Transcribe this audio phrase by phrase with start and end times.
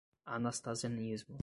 [0.27, 1.37] Anastasianismo